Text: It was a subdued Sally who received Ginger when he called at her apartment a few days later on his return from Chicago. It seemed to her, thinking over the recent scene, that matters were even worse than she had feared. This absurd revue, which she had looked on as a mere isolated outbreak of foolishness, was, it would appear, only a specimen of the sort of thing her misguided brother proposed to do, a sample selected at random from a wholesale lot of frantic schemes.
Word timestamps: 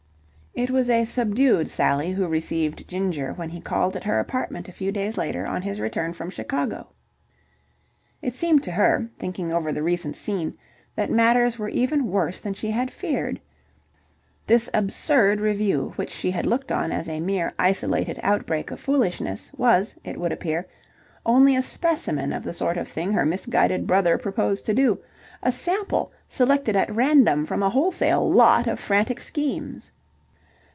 It 0.53 0.69
was 0.69 0.89
a 0.89 1.05
subdued 1.05 1.69
Sally 1.69 2.11
who 2.11 2.27
received 2.27 2.85
Ginger 2.85 3.31
when 3.31 3.47
he 3.51 3.61
called 3.61 3.95
at 3.95 4.03
her 4.03 4.19
apartment 4.19 4.67
a 4.67 4.73
few 4.73 4.91
days 4.91 5.17
later 5.17 5.45
on 5.45 5.61
his 5.61 5.79
return 5.79 6.11
from 6.11 6.29
Chicago. 6.29 6.87
It 8.21 8.35
seemed 8.35 8.61
to 8.63 8.71
her, 8.73 9.07
thinking 9.17 9.53
over 9.53 9.71
the 9.71 9.81
recent 9.81 10.17
scene, 10.17 10.57
that 10.95 11.09
matters 11.09 11.57
were 11.57 11.69
even 11.69 12.09
worse 12.09 12.41
than 12.41 12.53
she 12.53 12.69
had 12.71 12.91
feared. 12.91 13.39
This 14.45 14.69
absurd 14.73 15.39
revue, 15.39 15.93
which 15.95 16.09
she 16.11 16.31
had 16.31 16.45
looked 16.45 16.69
on 16.73 16.91
as 16.91 17.07
a 17.07 17.21
mere 17.21 17.53
isolated 17.57 18.19
outbreak 18.21 18.71
of 18.71 18.81
foolishness, 18.81 19.53
was, 19.55 19.95
it 20.03 20.19
would 20.19 20.33
appear, 20.33 20.67
only 21.25 21.55
a 21.55 21.61
specimen 21.63 22.33
of 22.33 22.43
the 22.43 22.53
sort 22.53 22.77
of 22.77 22.89
thing 22.89 23.13
her 23.13 23.25
misguided 23.25 23.87
brother 23.87 24.17
proposed 24.17 24.65
to 24.65 24.73
do, 24.73 24.99
a 25.41 25.51
sample 25.51 26.11
selected 26.27 26.75
at 26.75 26.93
random 26.93 27.45
from 27.45 27.63
a 27.63 27.69
wholesale 27.69 28.29
lot 28.29 28.67
of 28.67 28.81
frantic 28.81 29.21
schemes. 29.21 29.93